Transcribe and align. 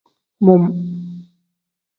Mum. 0.45 0.63